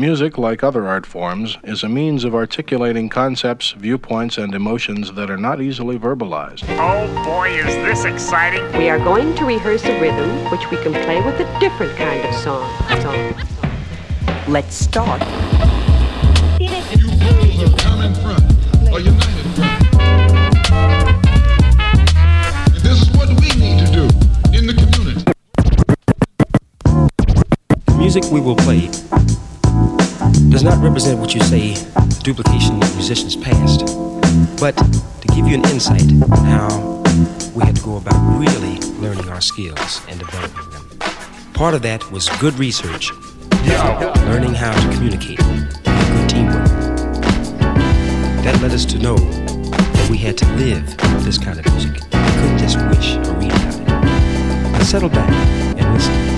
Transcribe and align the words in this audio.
Music, 0.00 0.38
like 0.38 0.64
other 0.64 0.88
art 0.88 1.04
forms, 1.04 1.58
is 1.62 1.82
a 1.82 1.88
means 1.88 2.24
of 2.24 2.34
articulating 2.34 3.10
concepts, 3.10 3.72
viewpoints, 3.72 4.38
and 4.38 4.54
emotions 4.54 5.12
that 5.12 5.30
are 5.30 5.36
not 5.36 5.60
easily 5.60 5.98
verbalized. 5.98 6.64
Oh 6.78 7.06
boy, 7.22 7.50
is 7.50 7.66
this 7.66 8.06
exciting! 8.06 8.64
We 8.78 8.88
are 8.88 8.96
going 8.98 9.34
to 9.34 9.44
rehearse 9.44 9.84
a 9.84 10.00
rhythm 10.00 10.30
which 10.50 10.70
we 10.70 10.78
can 10.78 10.94
play 10.94 11.20
with 11.20 11.38
a 11.38 11.60
different 11.60 11.94
kind 11.98 12.24
of 12.24 12.34
song. 12.36 12.66
song. 13.02 13.34
Let's 14.48 14.74
start. 14.74 15.20
You 16.58 16.70
fools 17.20 17.62
of 17.62 17.76
common 17.76 18.14
front 18.14 18.42
or 18.90 19.00
united 19.00 19.46
front. 19.54 19.94
And 22.72 22.82
this 22.82 23.02
is 23.02 23.10
what 23.10 23.28
we 23.28 23.48
need 23.60 23.84
to 23.84 23.92
do 23.92 24.04
in 24.56 24.66
the 24.66 24.72
community. 24.72 25.30
The 27.84 27.96
music 27.98 28.24
we 28.32 28.40
will 28.40 28.56
play 28.56 28.88
does 30.50 30.64
not 30.64 30.82
represent 30.82 31.18
what 31.18 31.32
you 31.32 31.40
say 31.42 31.74
the 31.74 32.20
duplication 32.24 32.82
of 32.82 32.94
musicians 32.96 33.36
past, 33.36 33.86
but 34.58 34.76
to 34.76 35.28
give 35.28 35.46
you 35.46 35.54
an 35.54 35.64
insight 35.66 36.10
how 36.44 36.68
we 37.54 37.64
had 37.64 37.76
to 37.76 37.82
go 37.82 37.96
about 37.96 38.18
really 38.38 38.78
learning 38.98 39.28
our 39.28 39.40
skills 39.40 40.00
and 40.08 40.18
developing 40.18 40.70
them. 40.70 40.98
Part 41.54 41.74
of 41.74 41.82
that 41.82 42.10
was 42.10 42.28
good 42.40 42.54
research, 42.54 43.12
learning 44.26 44.54
how 44.54 44.72
to 44.72 44.94
communicate, 44.96 45.38
good 45.38 46.28
teamwork. 46.28 46.66
That 48.42 48.58
led 48.60 48.72
us 48.72 48.84
to 48.86 48.98
know 48.98 49.16
that 49.16 50.08
we 50.10 50.18
had 50.18 50.36
to 50.38 50.46
live 50.56 50.84
this 51.24 51.38
kind 51.38 51.58
of 51.60 51.72
music. 51.72 51.92
We 51.94 52.30
couldn't 52.32 52.58
just 52.58 52.76
wish 52.88 53.14
or 53.28 53.34
read 53.38 53.52
about 53.52 53.80
it. 53.80 54.72
Now 54.72 54.82
settle 54.82 55.10
back 55.10 55.30
and 55.78 55.94
listen. 55.94 56.29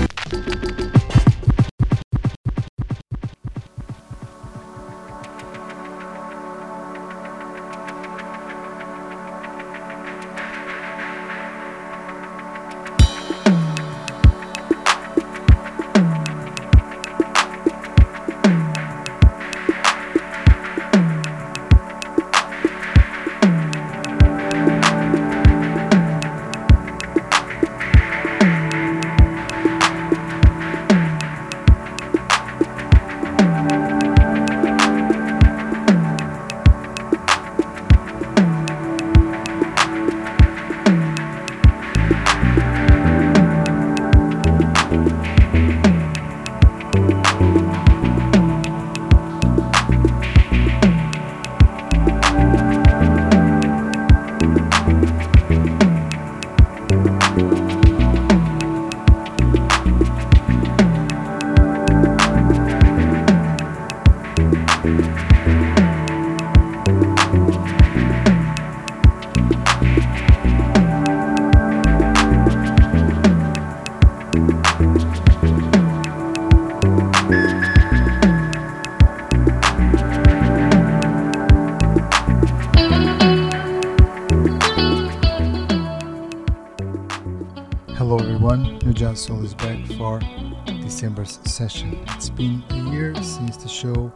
Soul 89.15 89.45
is 89.45 89.53
back 89.53 89.85
for 89.95 90.19
December's 90.65 91.39
session. 91.45 92.03
It's 92.15 92.29
been 92.29 92.63
a 92.71 92.75
year 92.91 93.13
since 93.15 93.57
the 93.57 93.69
show 93.69 94.11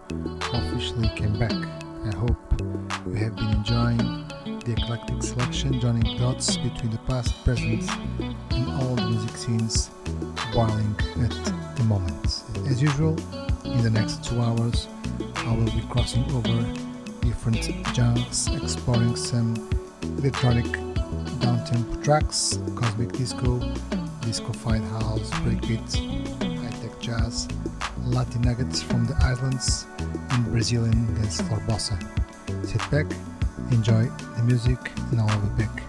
officially 0.53 1.07
came 1.15 1.37
back. 1.37 1.51
I 1.51 2.15
hope 2.15 2.35
you 3.05 3.13
have 3.13 3.35
been 3.35 3.49
enjoying 3.51 3.97
the 4.65 4.75
eclectic 4.75 5.21
selection, 5.21 5.79
joining 5.79 6.17
dots 6.17 6.57
between 6.57 6.89
the 6.89 6.97
past, 7.07 7.43
present, 7.43 7.87
and 8.49 8.69
all 8.81 8.95
the 8.95 9.07
music 9.07 9.37
scenes 9.37 9.91
boiling 10.51 10.95
at 11.21 11.75
the 11.75 11.83
moment. 11.83 12.43
As 12.67 12.81
usual, 12.81 13.15
in 13.65 13.83
the 13.83 13.91
next 13.91 14.23
two 14.23 14.41
hours, 14.41 14.87
I 15.35 15.55
will 15.55 15.65
be 15.65 15.83
crossing 15.89 16.23
over 16.31 16.73
different 17.21 17.63
genres, 17.93 18.47
exploring 18.47 19.15
some 19.15 19.55
electronic 20.17 20.65
downtempo 21.39 22.03
tracks, 22.03 22.59
cosmic 22.75 23.11
disco, 23.11 23.59
disco-fied 24.27 24.81
house, 24.81 25.29
breakbeat, 25.39 25.89
high-tech 26.59 26.99
jazz, 26.99 27.47
Latin 28.03 28.41
nuggets 28.41 28.81
from 28.81 29.05
the 29.05 29.15
islands, 29.21 29.87
and 30.31 30.45
Brazilian 30.51 31.15
dance 31.15 31.39
floor 31.39 31.59
bossa. 31.61 31.97
Sit 32.65 32.81
back, 32.91 33.05
enjoy 33.71 34.03
the 34.35 34.43
music, 34.43 34.91
and 35.11 35.21
I 35.21 35.23
will 35.23 35.47
be 35.47 35.63
back 35.63 35.86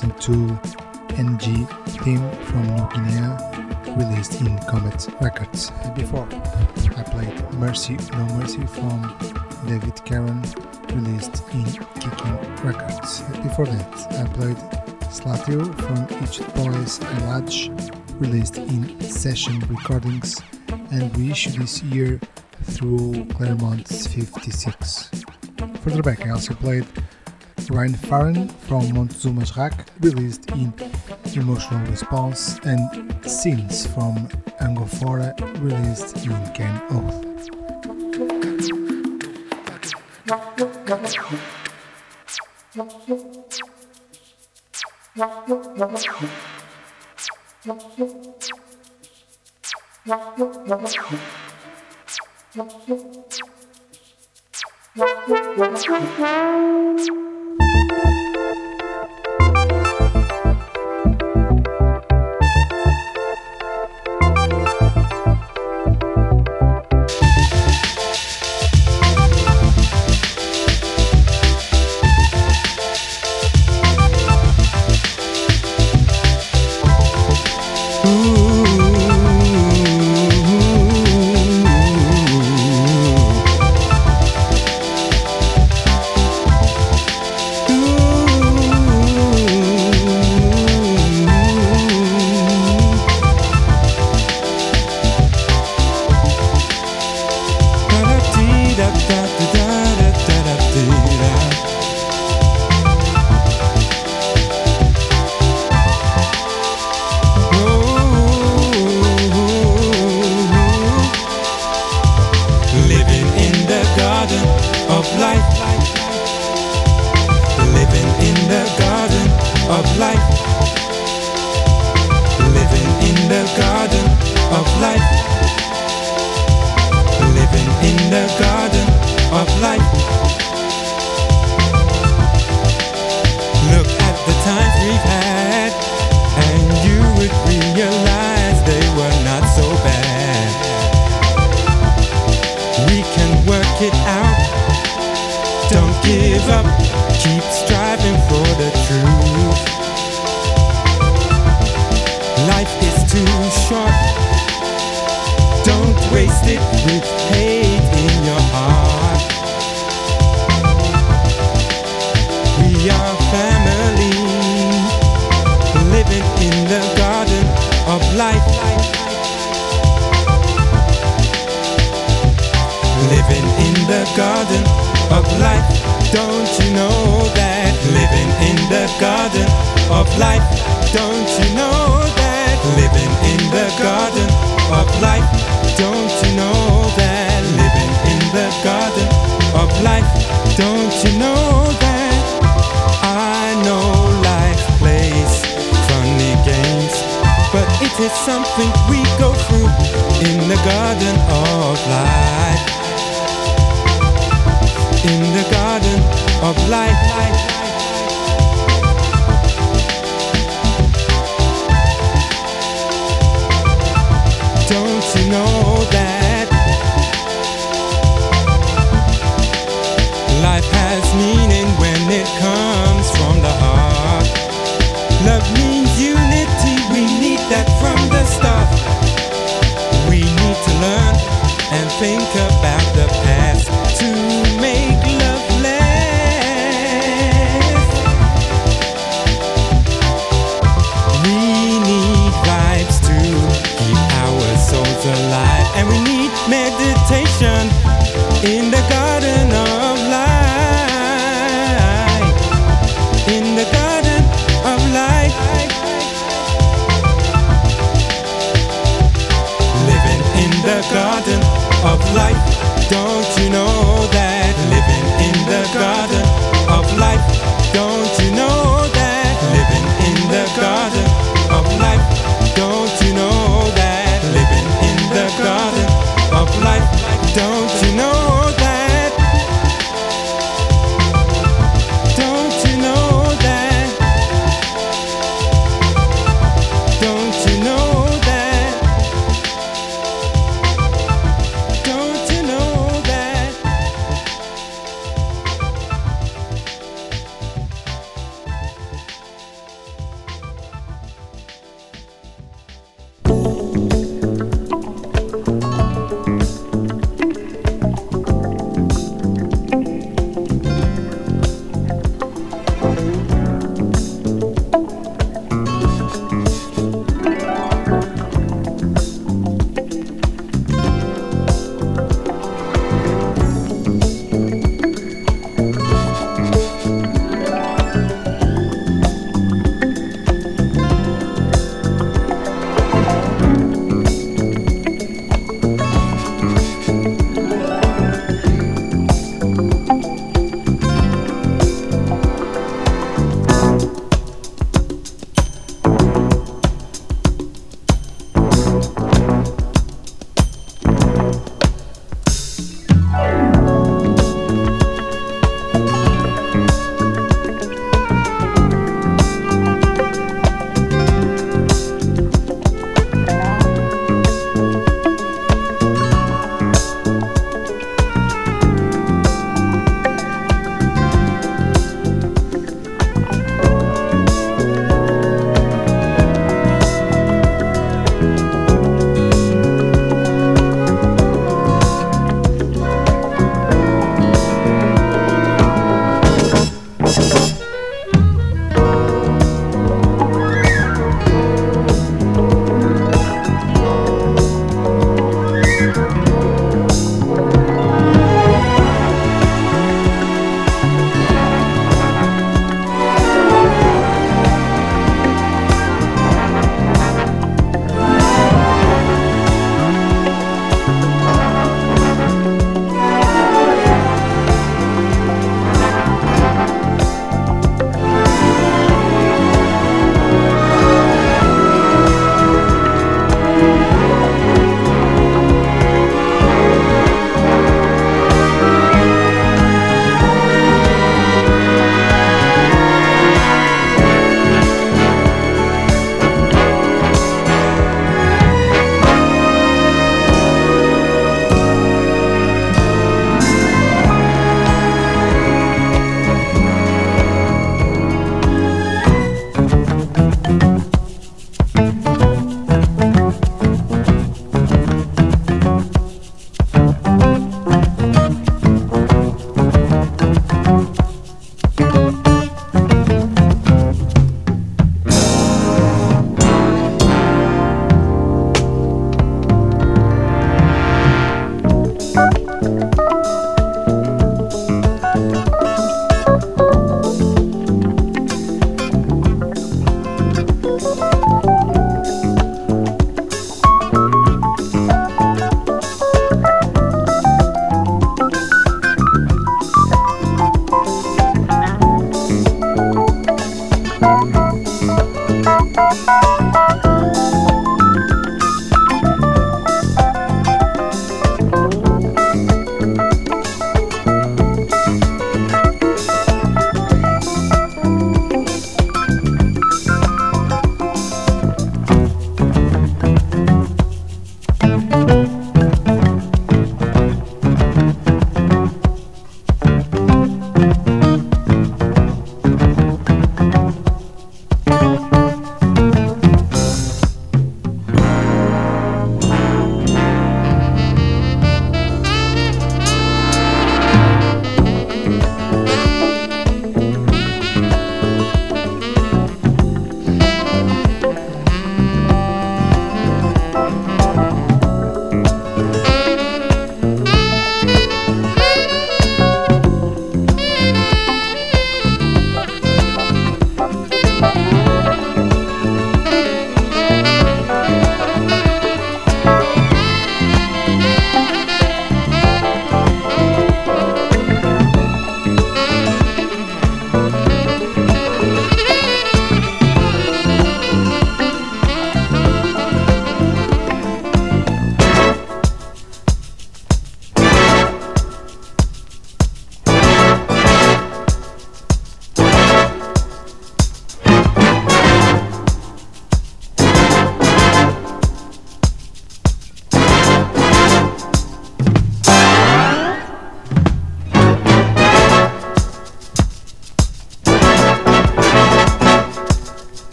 to 0.00 0.32
NG 1.18 1.66
theme 2.02 2.28
from 2.46 2.66
New 2.74 2.88
Guinea 2.90 3.94
released 3.96 4.40
in 4.40 4.58
Comet 4.66 5.06
Records. 5.20 5.70
Before 5.94 6.26
I 6.96 7.04
played 7.04 7.52
Mercy 7.54 7.96
No 8.12 8.24
Mercy 8.34 8.66
from 8.66 9.16
David 9.68 10.04
Karen 10.04 10.42
released 10.92 11.44
in 11.52 11.64
Kicking 12.00 12.36
Records. 12.64 13.20
Before 13.40 13.66
that 13.66 14.12
I 14.18 14.24
played 14.34 14.56
Slatio 15.12 15.62
from 15.80 16.24
Egypt 16.24 16.52
Boys 16.56 16.98
and 16.98 17.22
Ladge 17.28 17.70
released 18.18 18.58
in 18.58 19.00
Session 19.00 19.60
Recordings 19.68 20.42
and 20.90 21.16
reissued 21.16 21.54
this 21.62 21.84
year 21.84 22.18
through 22.64 23.26
Claremont's 23.26 24.08
56. 24.08 25.10
Further 25.82 26.02
back 26.02 26.26
I 26.26 26.30
also 26.30 26.54
played 26.54 26.84
Ryan 27.70 27.94
Farren 27.94 28.48
from 28.48 28.82
Montezuma's 28.92 29.56
Rack, 29.56 29.83
released 30.00 30.50
in 30.52 30.72
Emotional 31.34 31.86
Response, 31.86 32.58
and 32.64 32.80
Scenes 33.24 33.86
from 33.86 34.28
Angofora, 34.60 35.34
released 35.60 36.16
in 36.24 36.34
Can 36.52 36.82
Oath. 36.90 37.24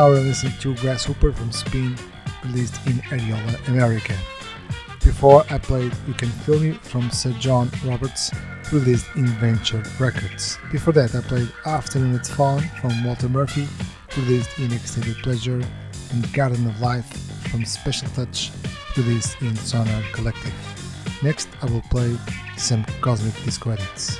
Now 0.00 0.08
we're 0.08 0.20
listening 0.20 0.54
to 0.60 0.74
Grasshopper 0.76 1.30
from 1.30 1.52
Spin, 1.52 1.94
released 2.46 2.74
in 2.86 3.02
Ariola, 3.10 3.68
America. 3.68 4.14
Before 5.04 5.44
I 5.50 5.58
played 5.58 5.92
You 6.08 6.14
Can 6.14 6.30
Feel 6.30 6.58
Me 6.58 6.72
from 6.72 7.10
Sir 7.10 7.32
John 7.32 7.70
Roberts, 7.84 8.30
released 8.72 9.04
in 9.14 9.26
Venture 9.26 9.82
Records. 9.98 10.56
Before 10.72 10.94
that, 10.94 11.14
I 11.14 11.20
played 11.20 11.52
Afternoon 11.66 12.14
It's 12.14 12.30
Fallen 12.30 12.66
from 12.80 13.04
Walter 13.04 13.28
Murphy, 13.28 13.68
released 14.16 14.58
in 14.58 14.72
Extended 14.72 15.16
Pleasure, 15.16 15.60
and 16.12 16.32
Garden 16.32 16.66
of 16.66 16.80
Life 16.80 17.04
from 17.50 17.66
Special 17.66 18.08
Touch, 18.08 18.52
released 18.96 19.36
in 19.42 19.54
Sonar 19.54 20.00
Kollektiv. 20.14 21.22
Next, 21.22 21.46
I 21.60 21.66
will 21.66 21.82
play 21.90 22.16
some 22.56 22.86
Cosmic 23.02 23.34
Disco 23.44 23.72
edits. 23.72 24.18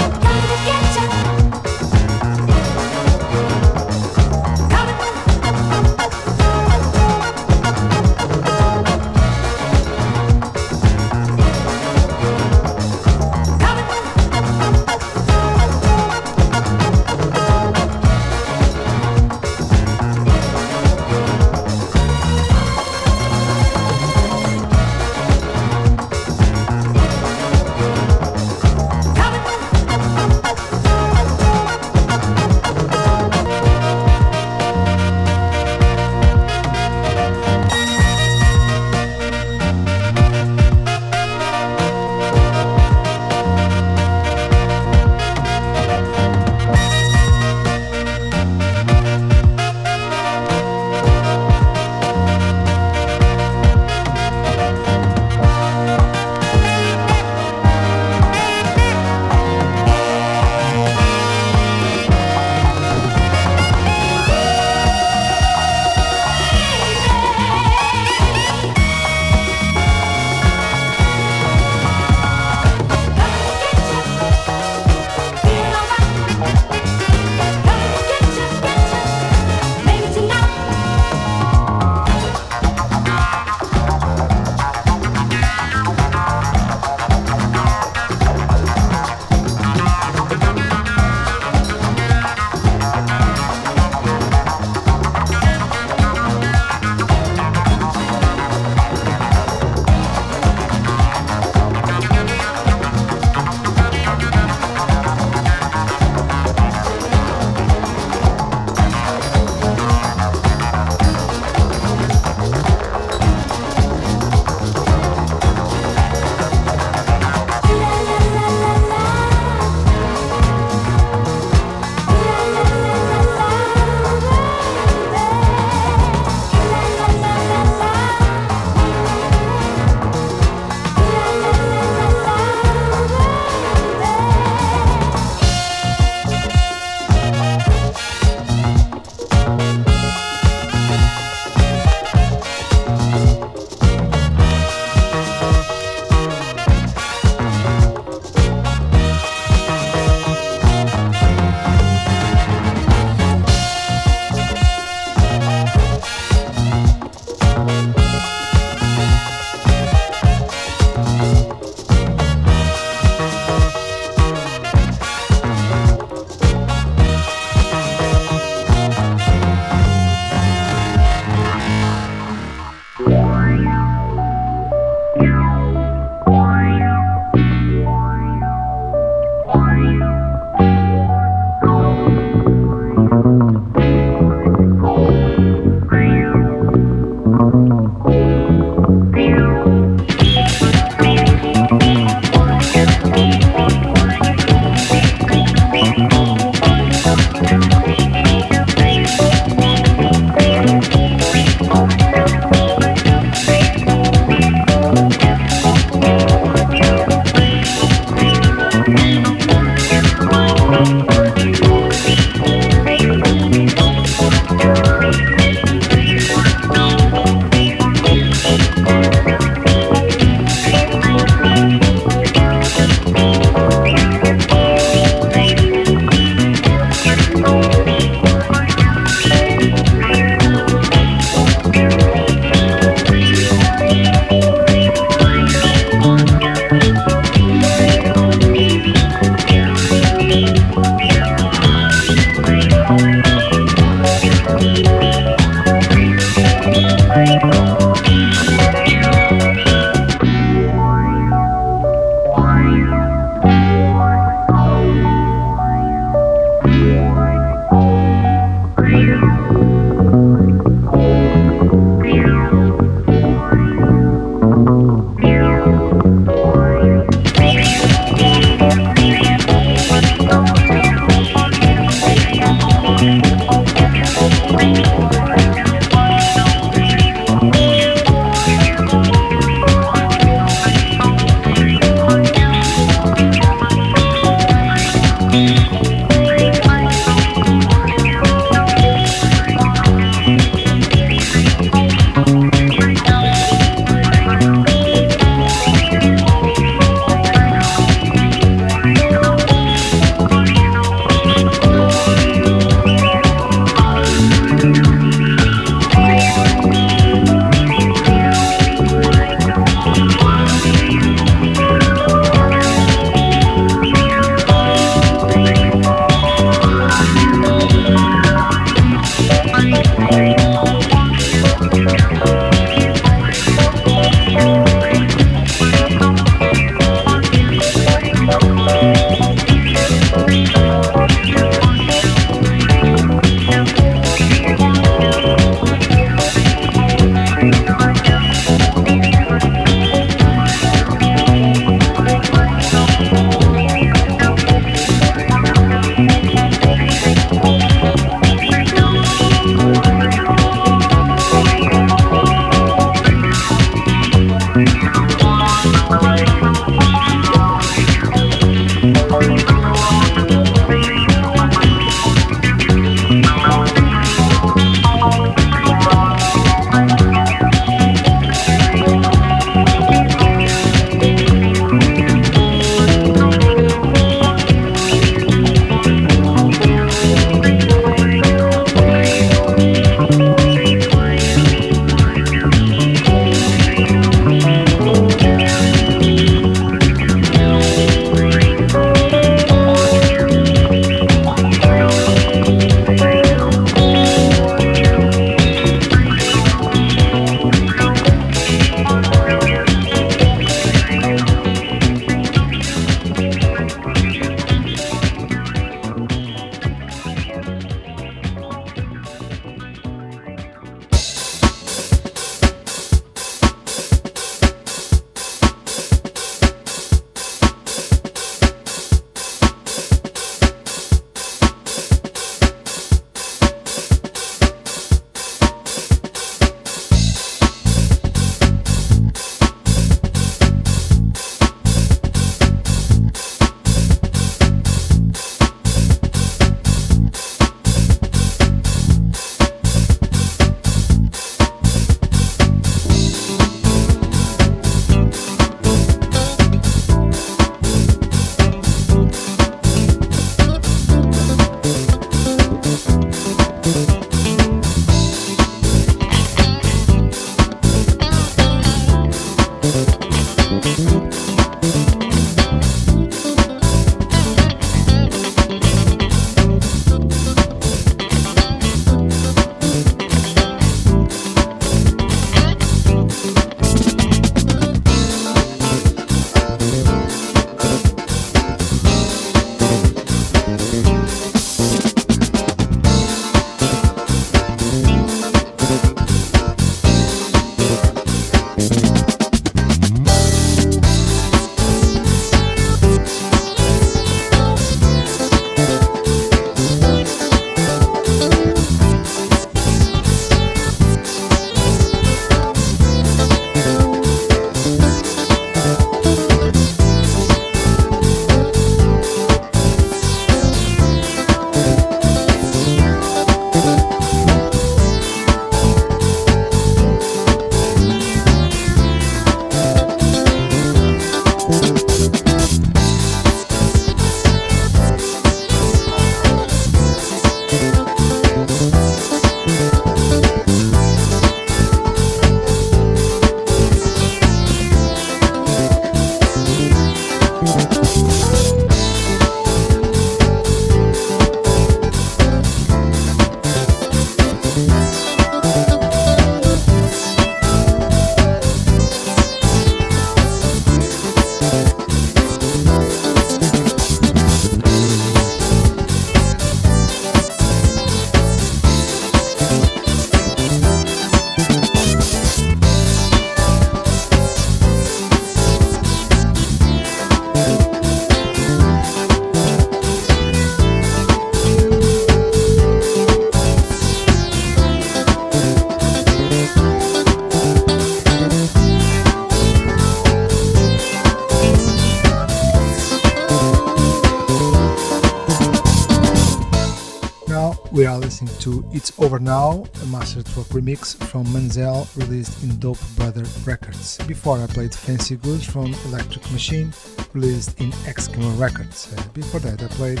Listening 588.08 588.38
to 588.38 588.64
It's 588.72 588.90
Over 588.98 589.18
Now, 589.18 589.64
a 589.64 589.86
Mastertrock 589.92 590.46
remix 590.46 590.96
from 590.96 591.26
Manzel 591.26 591.94
released 591.94 592.42
in 592.42 592.58
Dope 592.58 592.78
Brother 592.96 593.22
Records. 593.44 593.98
Before 594.06 594.38
I 594.38 594.46
played 594.46 594.74
Fancy 594.74 595.16
Goods 595.16 595.44
from 595.44 595.74
Electric 595.84 596.24
Machine 596.32 596.72
released 597.12 597.60
in 597.60 597.70
Eskimo 597.84 598.40
Records. 598.40 598.90
Uh, 598.96 599.02
before 599.12 599.40
that 599.40 599.62
I 599.62 599.66
played 599.66 600.00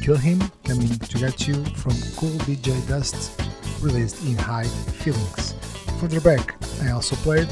Kill 0.00 0.16
Him 0.16 0.40
Coming 0.64 0.98
to 0.98 1.18
Get 1.18 1.46
You 1.46 1.62
from 1.76 1.92
Kool 2.16 2.30
DJ 2.48 2.72
Dust 2.88 3.38
released 3.82 4.24
in 4.24 4.38
High 4.38 4.64
Feelings. 5.04 5.52
Further 6.00 6.22
back 6.22 6.54
I 6.80 6.92
also 6.92 7.16
played 7.16 7.48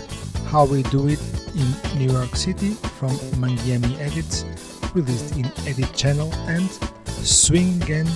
How 0.46 0.64
We 0.64 0.82
Do 0.84 1.08
It 1.08 1.20
in 1.54 1.98
New 1.98 2.10
York 2.10 2.36
City 2.36 2.70
from 2.96 3.10
Mangiami 3.36 4.00
Edits 4.00 4.46
released 4.94 5.36
in 5.36 5.44
Edit 5.68 5.92
Channel 5.94 6.32
and 6.48 6.70
Swing 7.22 7.82
and 7.90 8.08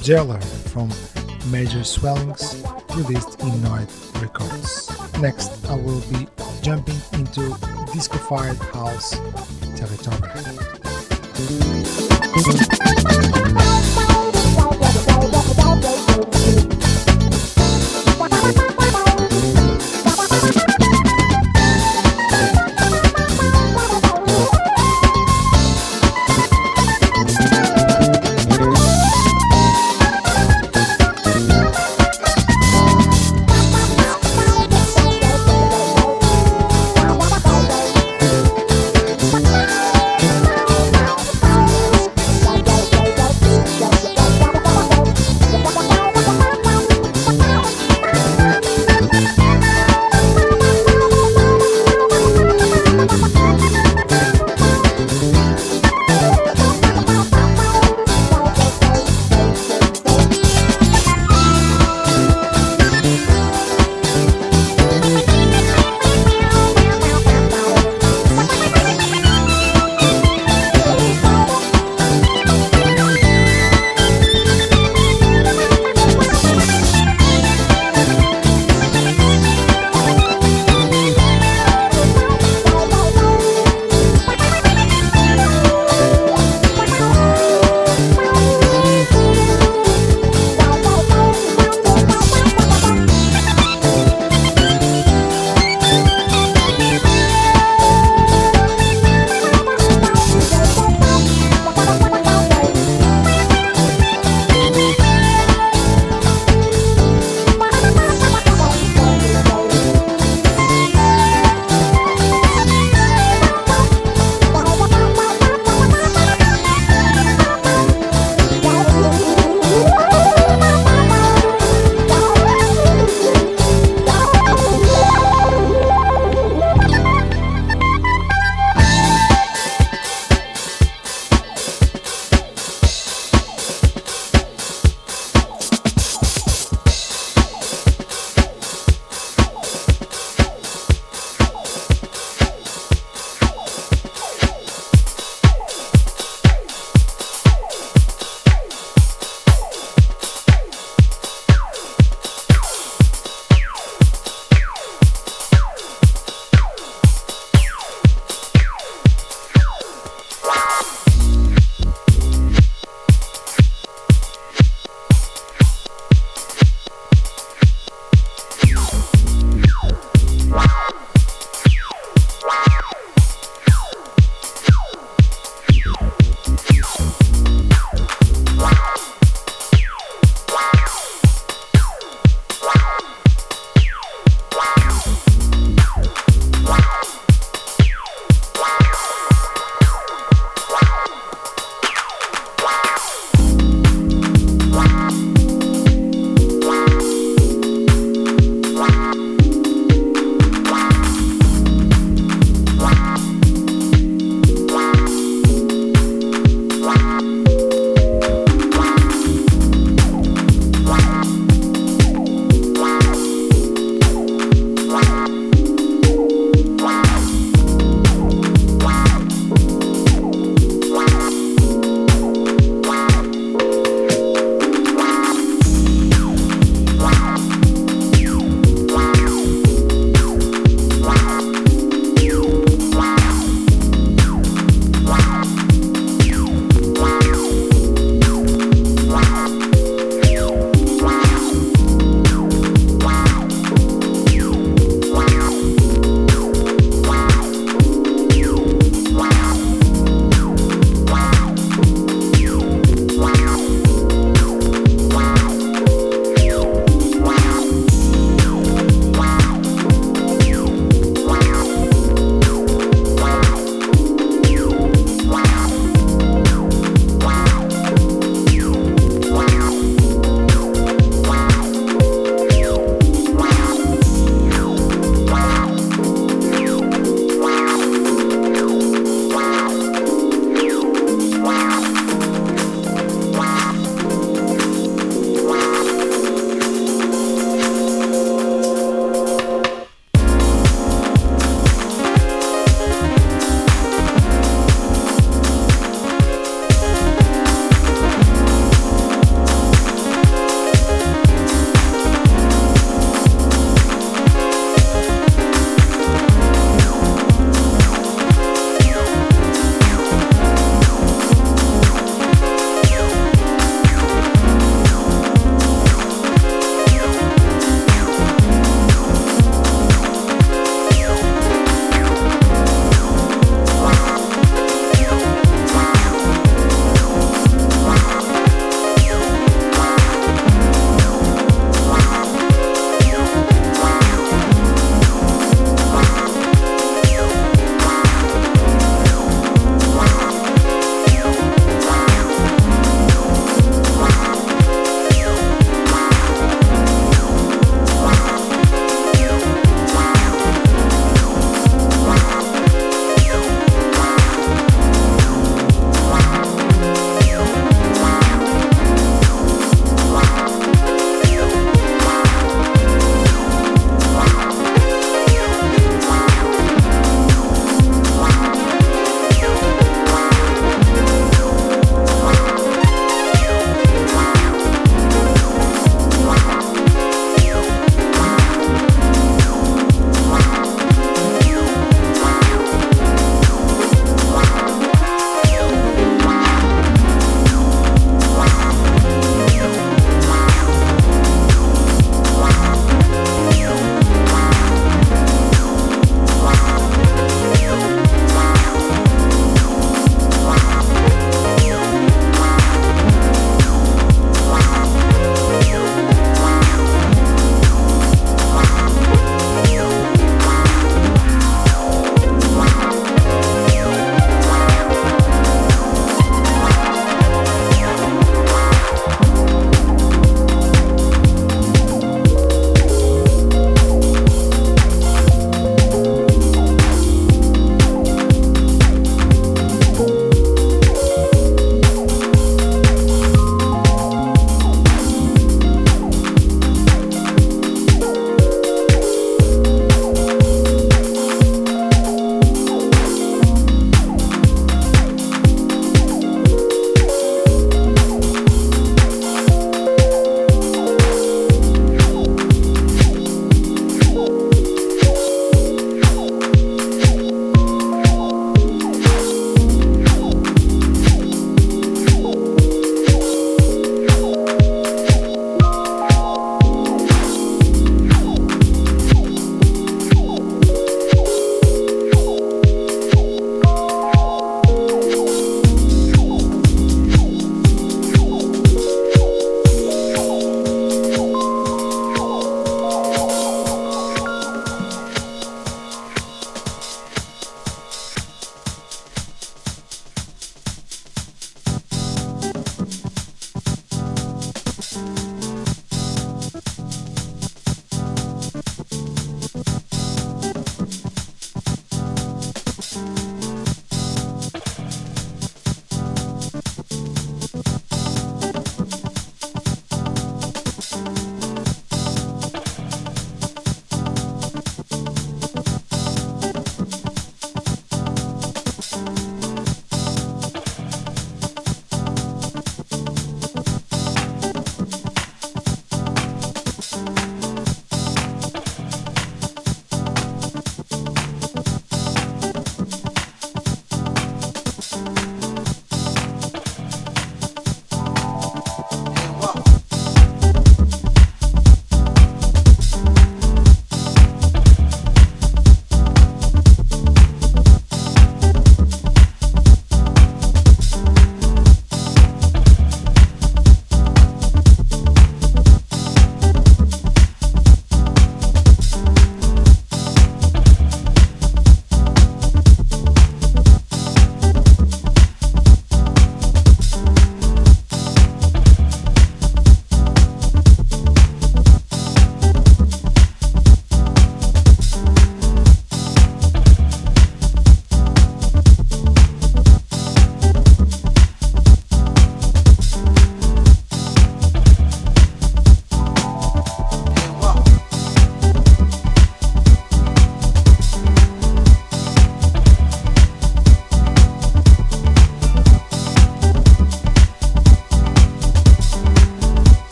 Jeller 0.00 0.42
from 0.72 0.88
Major 1.50 1.84
Swellings, 1.84 2.62
released 2.94 3.40
in 3.40 3.50
Noid 3.62 3.88
Records. 4.20 4.90
Next, 5.20 5.64
I 5.66 5.76
will 5.76 6.00
be 6.12 6.26
jumping 6.62 6.96
into 7.12 7.56
disco-fired 7.92 8.58
house 8.58 9.18
territory. 9.76 10.20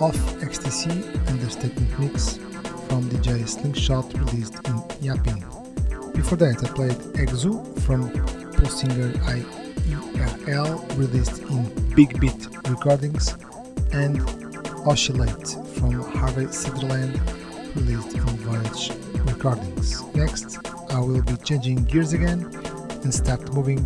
Off 0.00 0.16
XTC 0.40 1.28
Understatement 1.28 1.98
Mix 1.98 2.36
from 2.86 3.02
DJ 3.10 3.48
Slingshot, 3.48 4.14
released 4.14 4.54
in 4.68 4.80
Yapping. 5.00 5.40
Before 6.14 6.38
that, 6.38 6.62
I 6.62 6.68
played 6.72 6.98
Exu 7.18 7.52
from 7.80 8.08
Pulsinger 8.52 9.12
IERL, 9.26 10.96
released 10.96 11.42
in 11.42 11.94
Big 11.96 12.20
Beat 12.20 12.46
Recordings, 12.68 13.36
and 13.92 14.22
Oscillate 14.86 15.48
from 15.74 15.94
Harvey 15.94 16.46
Sutherland, 16.52 17.20
released 17.74 18.14
in 18.14 18.26
Voyage 18.46 18.92
Recordings. 19.26 20.04
Next, 20.14 20.58
I 20.90 21.00
will 21.00 21.22
be 21.22 21.36
changing 21.38 21.82
gears 21.84 22.12
again 22.12 22.44
and 23.02 23.12
start 23.12 23.52
moving 23.52 23.84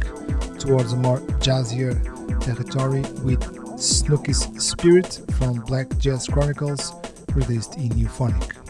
towards 0.59 0.93
a 0.93 0.97
more 0.97 1.21
jazzier 1.41 1.97
territory 2.41 3.01
with 3.25 3.62
Snooky's 3.83 4.47
Spirit 4.65 5.21
from 5.33 5.55
Black 5.63 5.99
Jazz 5.99 6.29
Chronicles, 6.29 6.93
released 7.35 7.75
in 7.79 7.89
Nuphonic. 7.91 8.62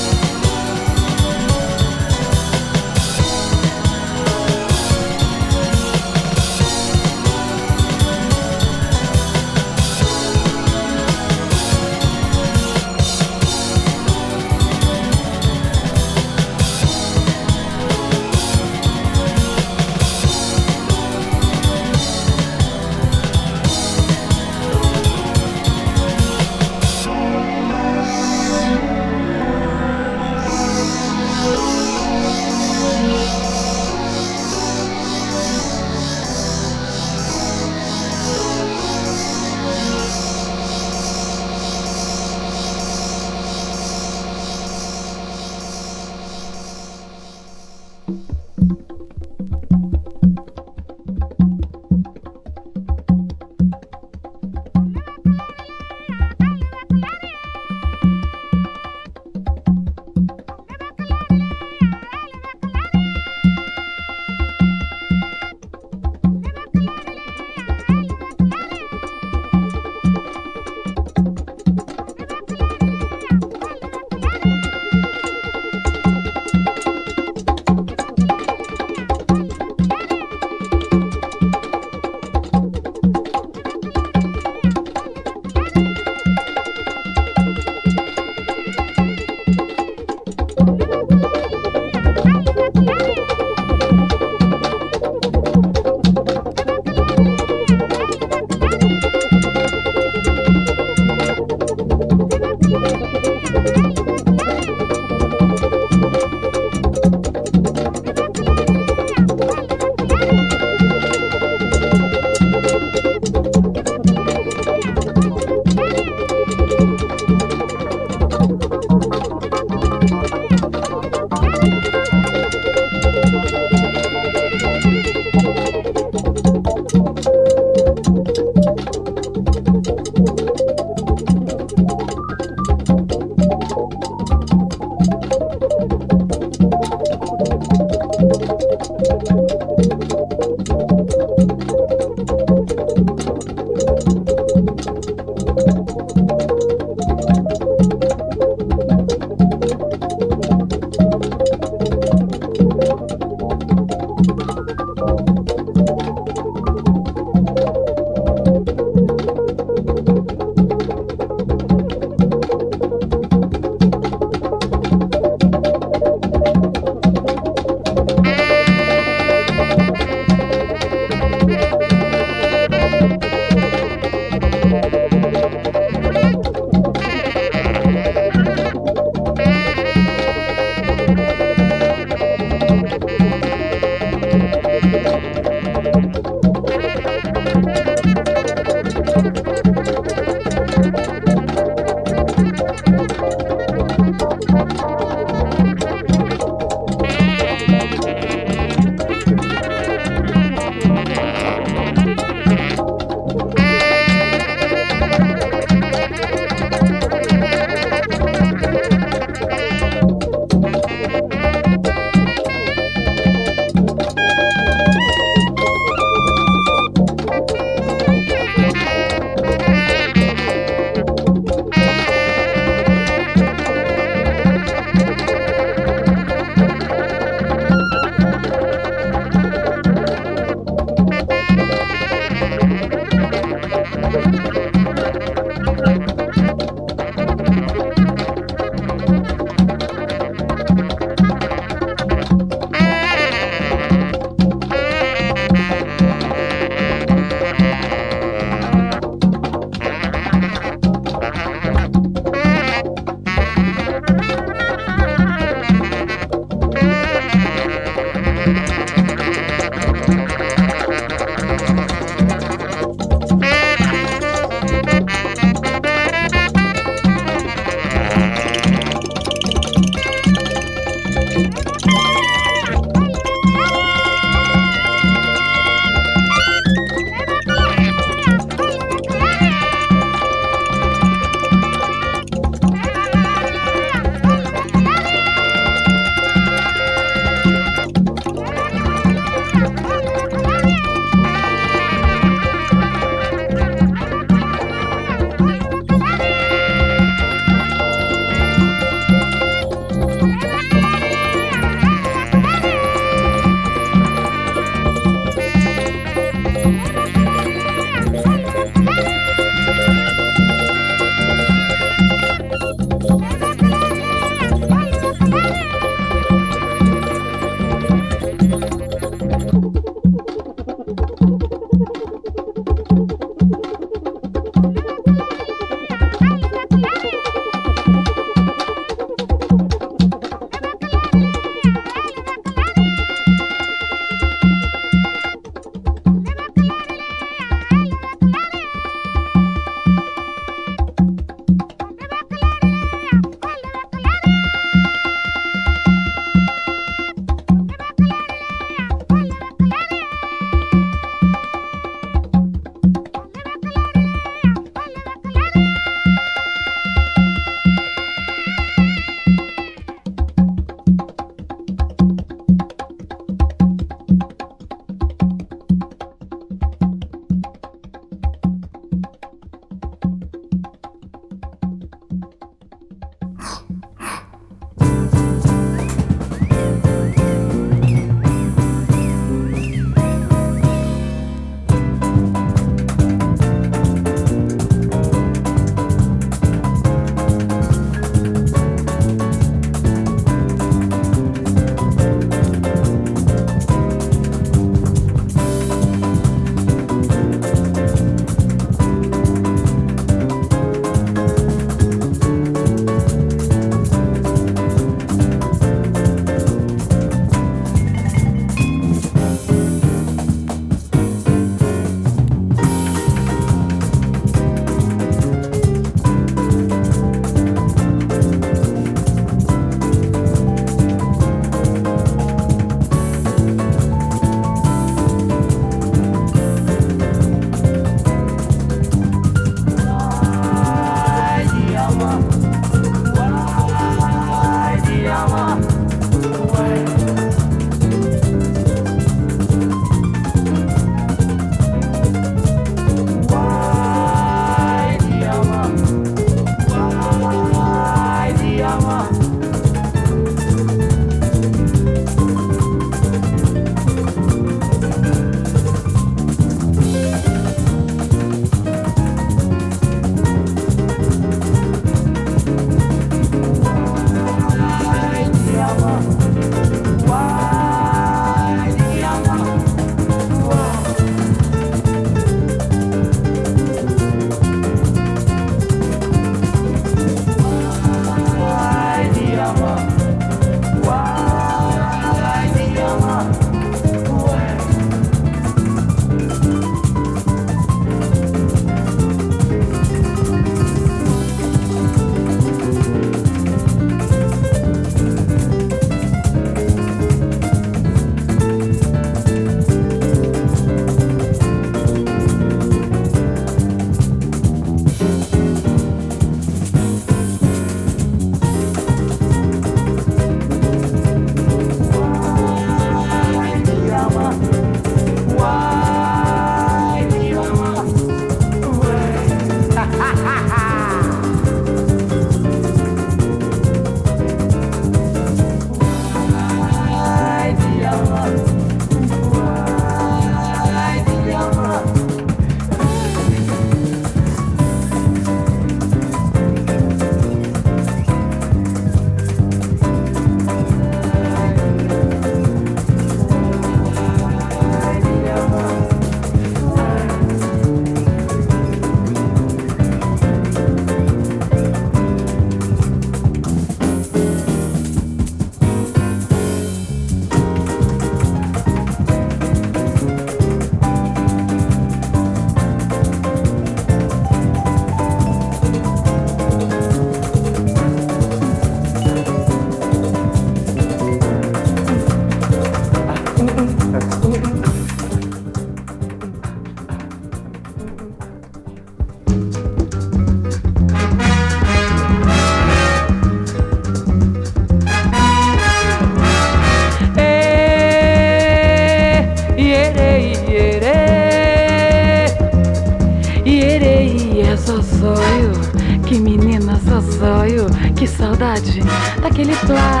Zóio, 597.22 597.66
que 597.96 598.06
saudade 598.06 598.80
daquele 599.20 599.54
plá 599.56 600.00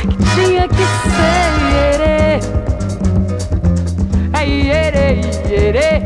que 0.00 0.16
tinha 0.34 0.66
que 0.66 0.84
ser 1.14 1.50
ierê. 1.74 2.40
É 4.32 4.42
ierê, 4.48 5.20
ierê. 5.48 6.02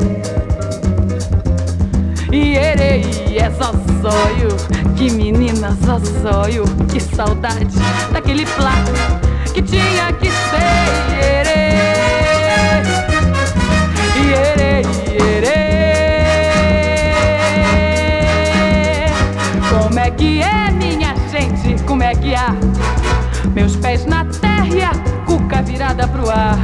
Ierê, 2.33 2.93
é 3.37 3.51
só 3.51 3.73
zóio, 4.03 4.51
que 4.97 5.11
menina 5.11 5.77
só 5.85 5.99
zóio, 5.99 6.65
que 6.93 7.01
saudade 7.01 7.79
daquele 8.13 8.45
plá 8.47 8.75
que 9.55 9.63
tinha 9.63 10.13
que 10.15 10.29
ser. 10.29 10.89
Ierê, 11.23 11.68
Meus 23.59 23.75
pés 23.75 24.07
na 24.07 24.25
terra 24.25 24.69
e 24.69 24.81
a 24.81 24.93
cuca 25.27 25.61
virada 25.63 26.07
pro 26.07 26.31
ar. 26.31 26.57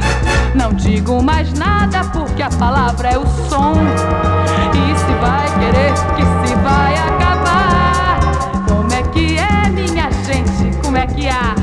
Não 0.55 0.71
digo 0.71 1.21
mais 1.21 1.51
nada 1.51 2.05
porque 2.05 2.41
a 2.41 2.49
palavra 2.49 3.09
é 3.09 3.17
o 3.17 3.25
som. 3.49 3.73
E 4.73 4.97
se 4.97 5.13
vai 5.19 5.45
querer 5.59 5.91
que 6.15 6.23
se 6.23 6.55
vai 6.55 6.95
acabar. 6.95 8.17
Como 8.69 8.93
é 8.93 9.03
que 9.11 9.37
é, 9.37 9.69
minha 9.71 10.09
gente? 10.23 10.77
Como 10.77 10.95
é 10.95 11.05
que 11.05 11.27
há? 11.27 11.53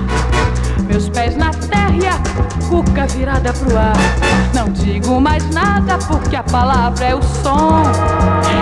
Meus 0.86 1.08
pés 1.08 1.34
na 1.34 1.50
terra 1.50 1.96
e 1.96 2.06
a 2.06 2.68
cuca 2.68 3.06
virada 3.06 3.54
pro 3.54 3.78
ar. 3.78 3.96
Não 4.52 4.68
digo 4.68 5.18
mais 5.18 5.48
nada 5.48 5.96
porque 6.08 6.36
a 6.36 6.42
palavra 6.42 7.06
é 7.06 7.14
o 7.14 7.22
som. 7.22 7.82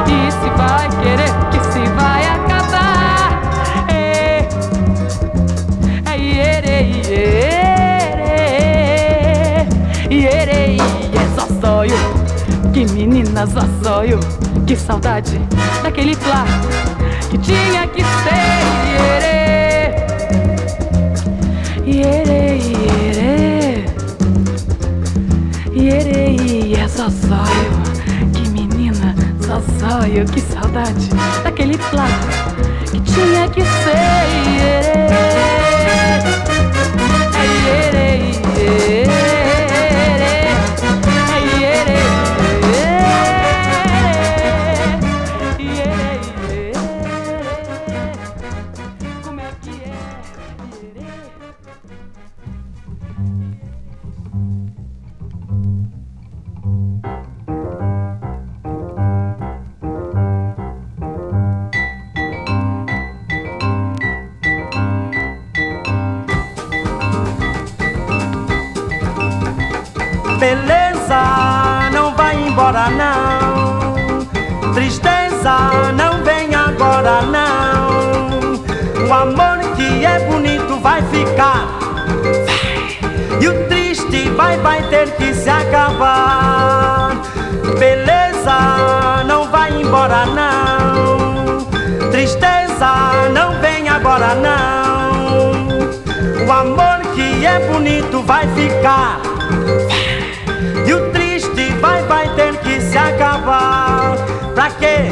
E 0.06 0.30
se 0.30 0.50
vai 0.56 0.88
querer 1.02 1.32
que 1.50 1.72
se 1.72 1.80
vai 1.94 2.24
acabar. 2.26 2.49
Iere, 10.20 10.76
é 10.76 11.24
só 11.34 11.46
sonho. 11.60 11.96
Que 12.72 12.84
menina 12.92 13.46
só 13.46 13.62
sonho. 13.82 14.20
Que 14.66 14.76
saudade 14.76 15.40
daquele 15.82 16.14
flá 16.14 16.44
que 17.30 17.38
tinha 17.38 17.86
que 17.88 18.02
ser 18.02 18.60
iere. 18.92 19.40
Iere, 21.86 22.58
iere, 23.02 23.84
iere, 25.72 26.74
é 26.74 26.88
só 26.88 27.08
sonho. 27.08 27.72
Que 28.34 28.48
menina, 28.50 29.14
só 29.40 29.60
sonho. 29.78 30.24
Que 30.26 30.40
saudade 30.40 31.08
daquele 31.42 31.78
flá 31.78 32.06
que 32.90 33.00
tinha 33.00 33.48
que 33.48 33.62
ser 33.62 34.26
iere. 34.46 35.10
É 37.34 37.44
iere, 37.66 39.39
O 79.10 79.12
amor 79.12 79.58
que 79.74 80.04
é 80.04 80.20
bonito 80.20 80.78
vai 80.78 81.02
ficar. 81.02 81.66
E 83.40 83.48
o 83.48 83.66
triste 83.66 84.30
vai, 84.36 84.56
vai 84.58 84.88
ter 84.88 85.10
que 85.16 85.34
se 85.34 85.50
acabar. 85.50 87.20
Beleza, 87.76 89.24
não 89.26 89.50
vai 89.50 89.72
embora 89.72 90.26
não. 90.26 91.58
Tristeza, 92.12 93.28
não 93.34 93.60
vem 93.60 93.88
agora 93.88 94.36
não. 94.36 95.66
O 96.46 96.52
amor 96.52 97.00
que 97.12 97.44
é 97.44 97.58
bonito 97.66 98.22
vai 98.22 98.46
ficar. 98.54 99.20
E 100.86 100.94
o 100.94 101.10
triste 101.10 101.72
vai, 101.80 102.00
vai 102.04 102.32
ter 102.36 102.56
que 102.58 102.80
se 102.80 102.96
acabar. 102.96 104.16
Pra 104.54 104.70
quê? 104.70 105.10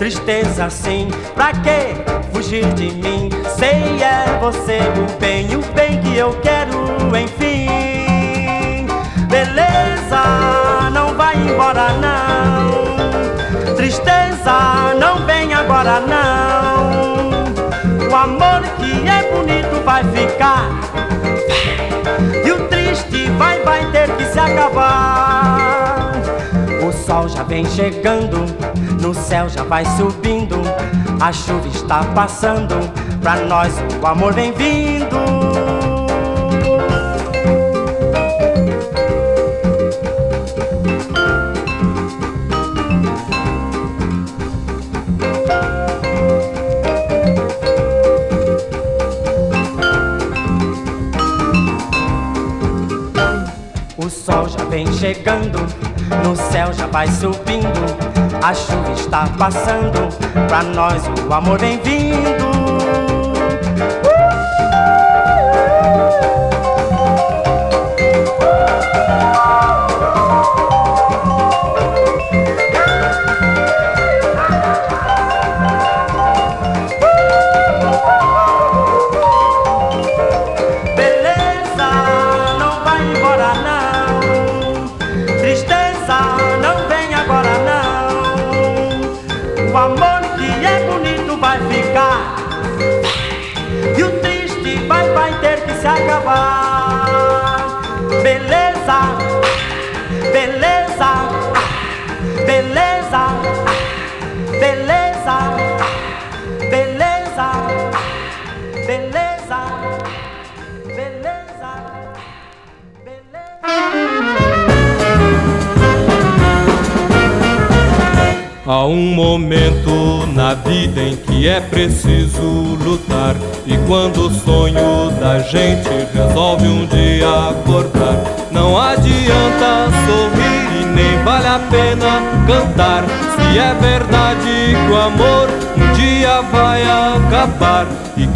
Tristeza 0.00 0.64
assim, 0.64 1.08
pra 1.36 1.52
quê? 1.52 1.94
Fugir 2.32 2.66
de 2.74 2.90
mim. 2.90 3.25
Sei 3.58 4.02
é 4.02 4.38
você 4.38 4.80
o 4.98 5.18
bem, 5.18 5.46
o 5.56 5.62
bem 5.72 5.98
que 6.02 6.16
eu 6.16 6.38
quero, 6.42 6.76
enfim. 7.16 8.86
Beleza, 9.30 10.90
não 10.92 11.14
vai 11.14 11.36
embora 11.36 11.88
não. 11.94 13.74
Tristeza, 13.74 14.94
não 15.00 15.24
vem 15.24 15.54
agora 15.54 16.00
não. 16.00 17.46
O 18.10 18.14
amor 18.14 18.62
que 18.76 19.08
é 19.08 19.32
bonito 19.32 19.82
vai 19.84 20.04
ficar. 20.04 20.68
E 22.44 22.52
o 22.52 22.68
triste 22.68 23.30
vai, 23.38 23.62
vai 23.62 23.90
ter 23.90 24.14
que 24.16 24.24
se 24.26 24.38
acabar. 24.38 26.12
O 26.86 26.92
sol 26.92 27.26
já 27.26 27.42
vem 27.42 27.64
chegando, 27.64 28.44
no 29.00 29.14
céu 29.14 29.48
já 29.48 29.64
vai 29.64 29.86
subindo. 29.96 30.56
A 31.18 31.32
chuva 31.32 31.66
está 31.68 32.04
passando, 32.14 32.74
pra 33.26 33.34
nós 33.38 33.74
o 34.00 34.06
amor 34.06 34.32
vem 34.34 34.52
vindo. 34.52 35.16
O 53.96 54.08
sol 54.08 54.48
já 54.48 54.64
vem 54.66 54.86
chegando, 54.92 55.58
no 56.22 56.36
céu 56.36 56.72
já 56.72 56.86
vai 56.86 57.08
subindo. 57.08 57.66
A 58.40 58.54
chuva 58.54 58.92
está 58.92 59.26
passando, 59.36 60.16
pra 60.46 60.62
nós 60.62 61.02
o 61.28 61.34
amor 61.34 61.58
vem 61.58 61.80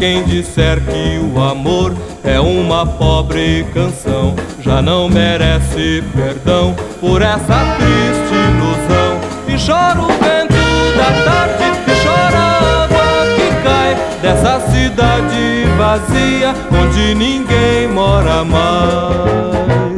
quem 0.01 0.25
disser 0.25 0.81
que 0.81 1.19
o 1.19 1.43
amor 1.43 1.95
é 2.25 2.41
uma 2.41 2.87
pobre 2.87 3.67
canção, 3.75 4.35
já 4.63 4.81
não 4.81 5.11
merece 5.11 6.03
perdão 6.17 6.75
por 6.99 7.21
essa 7.21 7.77
triste 7.77 8.35
ilusão. 8.49 9.21
E 9.47 9.63
chora 9.63 10.01
o 10.01 10.07
vento 10.07 10.55
da 10.97 11.23
tarde, 11.23 11.65
e 11.87 12.03
chora 12.03 12.39
a 12.39 12.85
água 12.85 13.27
que 13.37 13.63
cai 13.63 13.95
dessa 14.23 14.61
cidade 14.71 15.67
vazia 15.77 16.55
onde 16.73 17.15
ninguém 17.15 17.87
mora 17.89 18.43
mais. 18.43 19.90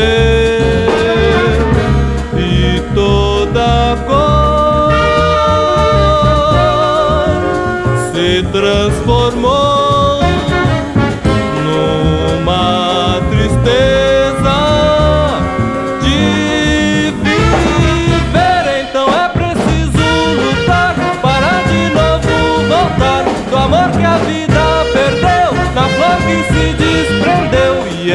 Ee... 0.00 0.37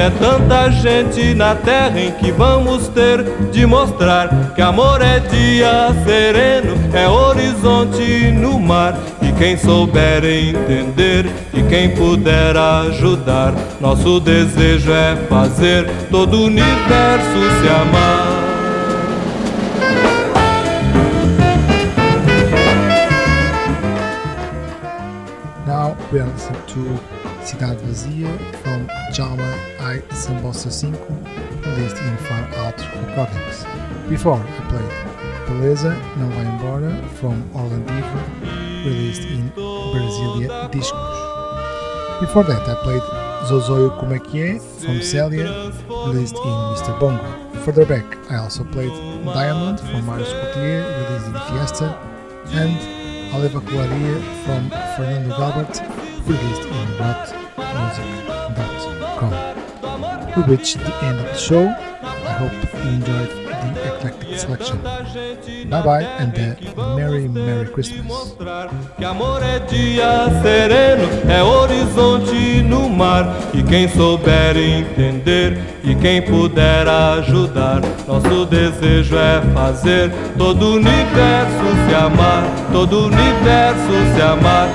é 0.03 0.09
tanta 0.09 0.69
gente 0.69 1.33
na 1.33 1.55
terra 1.55 1.97
em 1.97 2.11
que 2.11 2.29
vamos 2.29 2.89
ter 2.89 3.23
de 3.53 3.65
mostrar 3.65 4.53
que 4.53 4.61
amor 4.61 5.01
é 5.01 5.19
dia 5.19 5.95
sereno, 6.03 6.75
é 6.93 7.07
horizonte 7.07 8.29
no 8.31 8.59
mar. 8.59 8.99
E 9.21 9.31
quem 9.31 9.55
souber 9.55 10.25
entender 10.25 11.25
e 11.53 11.63
quem 11.69 11.95
puder 11.95 12.57
ajudar, 12.57 13.53
nosso 13.79 14.19
desejo 14.19 14.91
é 14.91 15.15
fazer 15.29 15.89
todo 16.11 16.37
o 16.37 16.45
universo 16.47 17.39
se 17.61 17.69
amar. 17.69 18.43
Now 25.65 25.95
we 26.11 26.19
are 26.19 26.29
listening 26.29 26.61
to 26.67 26.99
Cidade 27.45 27.77
Vazia 27.85 28.27
from 28.61 28.85
Jama 29.13 29.52
I 29.93 29.99
Sambossa 30.09 30.71
5, 30.71 31.67
released 31.67 31.97
in 31.97 32.17
Far 32.25 32.43
Out 32.65 32.79
Recordings. 32.95 33.65
Before 34.09 34.37
I 34.37 34.61
played 34.67 34.89
Beleza 35.45 35.93
Não 36.17 36.29
Vai 36.31 36.45
Embora 36.45 36.91
from 37.19 37.43
Orlandivo, 37.53 38.19
released 38.85 39.21
in 39.21 39.51
Brasilia 39.51 40.67
Discos. 40.71 42.19
Before 42.21 42.43
that 42.43 42.67
I 42.67 42.75
played 42.83 43.03
Zozoio 43.45 43.89
Como 43.99 44.17
from 44.79 45.01
Celia, 45.03 45.71
released 46.07 46.37
in 46.37 46.55
Mr. 46.73 46.99
Bongo. 46.99 47.59
Further 47.63 47.85
back 47.85 48.05
I 48.31 48.37
also 48.37 48.63
played 48.63 48.93
Diamond 49.25 49.79
from 49.79 50.07
Marius 50.07 50.33
Coutier, 50.33 50.81
released 51.01 51.27
in 51.27 51.33
Fiesta, 51.33 51.87
and 52.53 53.33
Oliva 53.35 53.59
Colaria 53.59 54.17
from 54.43 54.71
Fernando 54.95 55.35
Galbert, 55.37 55.81
released 56.25 56.65
in 56.65 56.87
rotmusic.com. 56.97 58.22
We 60.35 60.41
reached 60.45 60.79
the 60.79 60.93
end 61.05 61.19
of 61.19 61.27
the 61.27 61.37
show. 61.37 61.67
I 62.01 62.31
hope 62.39 62.51
you 62.51 62.89
enjoyed 62.89 63.29
the 63.75 63.95
eclectic 63.95 64.39
selection. 64.39 64.81
Bye 65.69 65.81
bye 65.83 66.01
and 66.01 66.35
a 66.35 66.95
Merry 66.95 67.27
Merry 67.27 67.67
Christmas. 67.67 68.35
Que 68.97 69.05
amor 69.05 69.43
é 69.43 69.59
dia 69.59 70.29
sereno, 70.41 71.07
é 71.29 71.43
horizonte 71.43 72.63
no 72.63 72.89
mar. 72.89 73.31
E 73.53 73.61
quem 73.61 73.87
souber 73.87 74.57
entender 74.57 75.61
e 75.83 75.93
quem 75.93 76.19
puder 76.23 76.87
ajudar, 76.87 77.81
nosso 78.07 78.47
desejo 78.47 79.15
é 79.15 79.39
fazer 79.53 80.11
todo 80.35 80.63
o 80.65 80.75
universo 80.77 81.63
se 81.87 81.93
amar, 81.93 82.43
todo 82.71 83.01
o 83.01 83.05
universo 83.05 84.15
se 84.15 84.21
amar 84.23 84.67